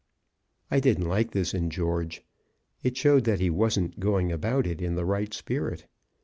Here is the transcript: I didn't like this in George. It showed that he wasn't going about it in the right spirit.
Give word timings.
I 0.71 0.79
didn't 0.79 1.07
like 1.07 1.29
this 1.29 1.53
in 1.53 1.69
George. 1.69 2.23
It 2.81 2.97
showed 2.97 3.25
that 3.25 3.39
he 3.39 3.51
wasn't 3.51 3.99
going 3.99 4.31
about 4.31 4.65
it 4.65 4.81
in 4.81 4.95
the 4.95 5.05
right 5.05 5.31
spirit. 5.31 5.85